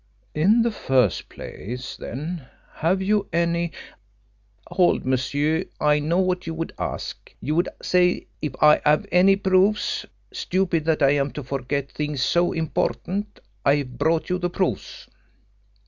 "In 0.33 0.63
the 0.63 0.71
first 0.71 1.29
place, 1.29 1.95
then, 1.95 2.47
have 2.73 3.03
you 3.03 3.27
any" 3.31 3.71
"Hold, 4.71 5.05
monsieur! 5.05 5.65
I 5.79 5.99
know 5.99 6.17
what 6.17 6.47
you 6.47 6.55
would 6.55 6.73
ask! 6.79 7.31
You 7.39 7.53
would 7.53 7.69
say 7.83 8.25
if 8.41 8.55
I 8.59 8.81
have 8.83 9.05
any 9.11 9.35
proofs? 9.35 10.07
Stupid 10.33 10.85
that 10.85 11.03
I 11.03 11.11
am 11.11 11.29
to 11.33 11.43
forget 11.43 11.91
things 11.91 12.23
so 12.23 12.51
important. 12.51 13.39
I 13.63 13.75
have 13.75 13.99
brought 13.99 14.27
you 14.27 14.39
the 14.39 14.49
proofs." 14.49 15.05